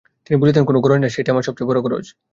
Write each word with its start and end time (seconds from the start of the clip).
তিনি 0.25 0.37
বলিতেন, 0.41 0.63
কোনো 0.65 0.79
গরজ 0.83 0.99
নাই, 1.01 1.11
সেইটেই 1.15 1.33
আমার 1.33 1.45
সব 1.47 1.53
চেয়ে 1.57 1.69
বড়ো 1.69 1.81
গরজ। 1.85 2.05